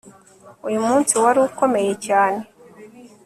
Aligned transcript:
Uyu 0.67 0.79
munsi 0.87 1.13
wari 1.21 1.39
ukomeye 1.49 1.93
cyane 2.05 2.41